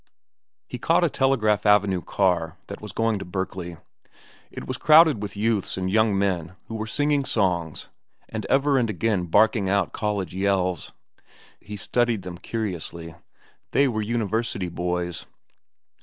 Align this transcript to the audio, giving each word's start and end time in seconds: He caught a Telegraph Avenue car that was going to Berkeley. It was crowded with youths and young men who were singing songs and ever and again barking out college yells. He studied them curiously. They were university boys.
He 0.67 0.79
caught 0.79 1.03
a 1.03 1.11
Telegraph 1.11 1.63
Avenue 1.63 2.01
car 2.01 2.57
that 2.69 2.81
was 2.81 2.91
going 2.91 3.19
to 3.19 3.23
Berkeley. 3.23 3.77
It 4.49 4.65
was 4.65 4.79
crowded 4.79 5.21
with 5.21 5.37
youths 5.37 5.77
and 5.77 5.91
young 5.91 6.17
men 6.17 6.55
who 6.65 6.73
were 6.75 6.87
singing 6.87 7.23
songs 7.23 7.87
and 8.27 8.43
ever 8.47 8.79
and 8.79 8.89
again 8.89 9.25
barking 9.27 9.69
out 9.69 9.93
college 9.93 10.33
yells. 10.33 10.91
He 11.59 11.77
studied 11.77 12.23
them 12.23 12.39
curiously. 12.39 13.13
They 13.73 13.87
were 13.87 14.01
university 14.01 14.69
boys. 14.69 15.27